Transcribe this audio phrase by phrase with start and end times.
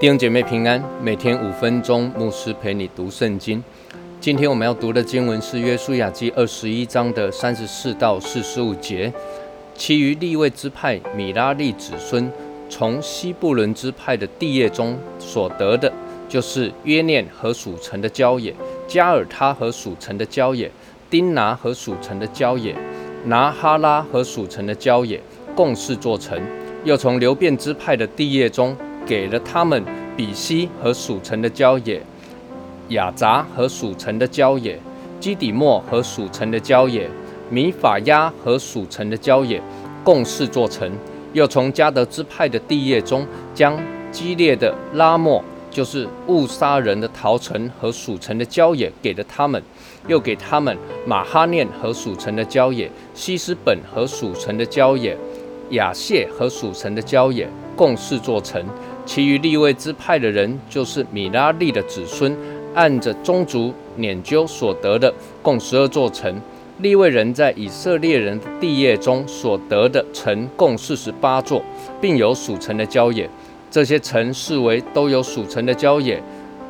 [0.00, 3.62] 弟兄姐妹平安，每天五分钟，牧师陪你读圣经。
[4.18, 9.12] 今天我们要读的经文是约书亚记二十一章的三十四到四十五节。
[9.74, 12.32] 其余立位支派米拉利子孙
[12.70, 15.92] 从西布伦支派的地业中所得的，
[16.26, 18.54] 就是约念和属城的郊野，
[18.88, 20.70] 加尔他和属城的郊野，
[21.10, 22.74] 丁拿和属城的郊野，
[23.26, 25.20] 拿哈拉和属城的郊野，
[25.54, 26.40] 共四座城。
[26.84, 28.74] 又从流变支派的地业中。
[29.06, 29.82] 给了他们
[30.20, 32.02] 比西和属城的郊野，
[32.90, 34.78] 雅杂和属城的郊野，
[35.18, 37.08] 基底莫和属城的郊野，
[37.48, 39.62] 米法亚和属城的郊野，
[40.04, 40.92] 共四座城。
[41.32, 49.62] 又从加德支派的地业中，将激烈的拉莫，就是误杀人的陶城和属城的郊野，给了他们。
[50.06, 50.76] 又给他们
[51.06, 55.16] 马哈念和属城的郊野，西斯本和属城的郊野，
[55.70, 58.62] 雅谢和属城的郊野，共四座城。
[59.10, 62.32] 其余立位支派的人，就是米拉利的子孙，
[62.74, 66.40] 按着宗族撵究所得的，共十二座城。
[66.78, 71.60] 立位人在以色列人的地业中所得的城，共四十八座，
[72.00, 73.28] 并有属城的郊野。
[73.68, 76.22] 这些城视为都有属城的郊野，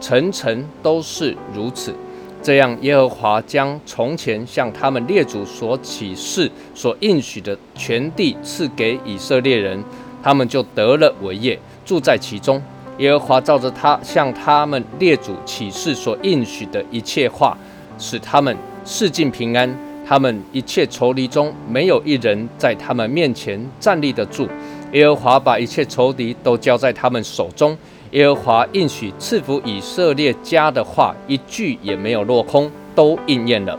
[0.00, 1.92] 层层都是如此。
[2.40, 9.82] 这样，耶和华将从前向他们列祖所启示、所应许的全地赐给以色列人，
[10.22, 11.58] 他们就得了为业。
[11.88, 12.62] 住在其中，
[12.98, 17.56] 耶和华照着他向他们列祖启示所应许的一切话，
[17.96, 19.74] 使他们世尽平安。
[20.06, 24.46] 他们一切仇敌中没有一人在他们面前站立得住。
[24.92, 27.74] 耶和华把一切仇敌都交在他们手中。
[28.10, 33.78] 耶和华应许赐福以色列家的话，一句也没有落空，都应验了。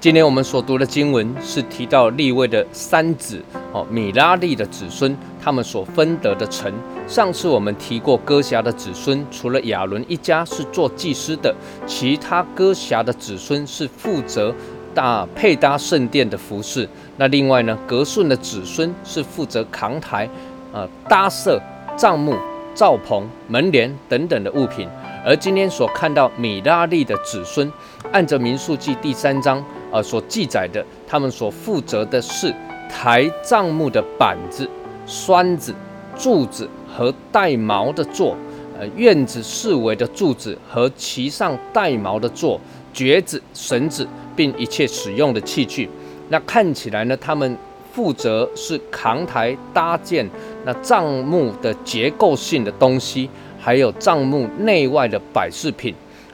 [0.00, 3.38] 今天我们所读的经文是提到立位的三子
[3.70, 6.72] 哦，米拉利的子孙，他们所分得的城。
[7.06, 11.54] 上次我们提过，哥辖的子孙除了亚伦一家是做祭司的，
[11.86, 14.54] 其他哥辖的子孙是负责
[14.94, 16.88] 大配搭圣殿的服饰。
[17.18, 20.26] 那另外呢，格顺的子孙是负责扛台、
[20.72, 21.60] 呃搭设
[21.94, 22.34] 帐幕、
[22.74, 24.88] 罩棚、门帘等等的物品。
[25.26, 27.70] 而今天所看到米拉利的子孙，
[28.10, 29.62] 按着民数记第三章。
[29.92, 32.54] 呃，所记载的，他们所负责的是
[32.88, 34.68] 抬帐幕的板子、
[35.06, 35.74] 栓子、
[36.16, 38.36] 柱子和带毛的座，
[38.78, 42.60] 呃，院子四围的柱子和其上带毛的座、
[42.92, 44.06] 橛子、绳子，
[44.36, 45.88] 并一切使用的器具。
[46.28, 47.56] 那看起来呢，他们
[47.92, 50.28] 负责是扛抬搭建
[50.64, 53.28] 那帐幕的结构性的东西，
[53.58, 55.92] 还有帐幕内外的摆饰品。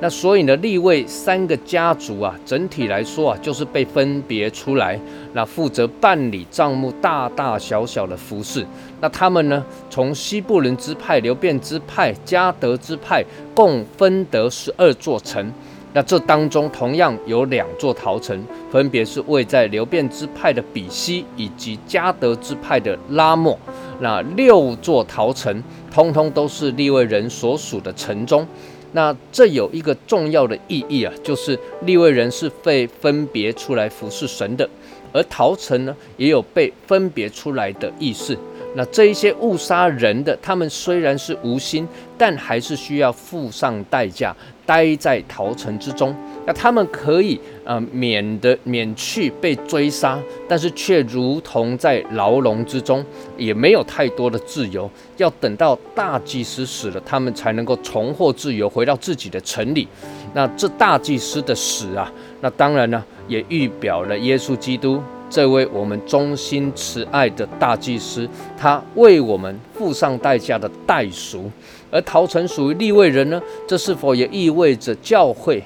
[0.00, 4.96] 那所以呢，立位三个家族啊，整体来说啊，就是被分别出来，
[5.32, 8.64] 那负责办理账目大大小小的服饰。
[9.00, 15.52] 那他们呢，从西部伦支派、流变支派、加德支派，共分得十二座城。
[15.94, 23.58] 那这当中同样有两座陶城，分别是位在流变支派的比西以及加德支派的拉莫。
[23.98, 25.60] 那六座陶城，
[25.90, 28.46] 通通都是立位人所属的城中。
[28.92, 34.68] 那这有一个重要的意义啊，就是立位人是被分别出来服侍神的，
[35.12, 38.36] 而陶城呢也有被分别出来的意思。
[38.78, 41.84] 那这一些误杀人的，他们虽然是无心，
[42.16, 44.32] 但还是需要付上代价，
[44.64, 46.14] 待在逃城之中。
[46.46, 50.16] 那他们可以呃免得免去被追杀，
[50.48, 53.04] 但是却如同在牢笼之中，
[53.36, 54.88] 也没有太多的自由。
[55.16, 59.88] 要等到大祭司死了，他们才能够重获自由，回到自己的城里。
[60.34, 62.08] 那这大祭司的死啊，
[62.40, 71.50] 那当然呢，也预表了耶稣基督这位我们忠心慈爱的大祭司，他为我们付上代价的代赎。
[71.90, 75.62] 而逃城属于立位人呢，这是否也意味着教会？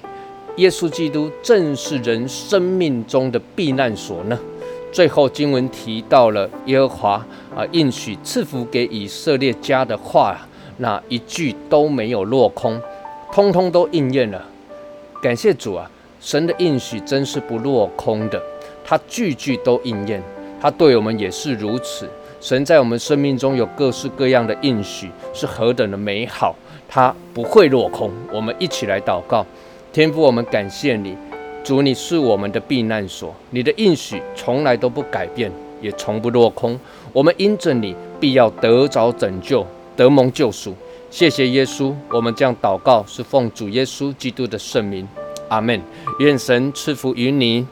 [0.57, 4.39] 耶稣基督正是人生命中的避难所呢。
[4.93, 7.27] 最后经文提到了耶和华
[7.57, 10.37] 啊应许赐福给以色列家的话，
[10.77, 12.79] 那一句都没有落空，
[13.33, 14.45] 通通都应验了。
[15.23, 15.91] 感谢主啊，
[16.21, 18.43] 神的应许真是不落空的，
[18.93, 20.23] 他句句都应验。
[20.61, 22.07] 他对我们也是如此。
[22.43, 26.55] 神在我们生命中有各式各样的应许，是何等的美好，
[26.87, 28.11] 他不会落空。
[28.31, 29.47] 我们一起来祷告。
[29.95, 31.17] 天父，我们感谢你，
[31.65, 35.51] 主，你是我们的避难所，你的应许从来都不改变，
[35.81, 36.79] 也从不落空。
[37.15, 39.67] 我们因着你，必要得着拯救，
[39.97, 40.75] 得蒙救赎。
[41.11, 45.09] 谢谢耶稣，我们这样祷告是奉主耶稣基督的圣名，
[45.49, 45.81] 阿门。
[46.19, 47.67] 愿神赐福于你。